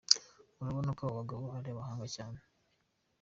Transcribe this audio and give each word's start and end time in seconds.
urabona 0.59 0.89
ko 0.97 1.01
aba 1.05 1.17
bagabo 1.19 1.45
ari 1.57 1.69
abahanga 1.71 2.05
cyane. 2.15 2.39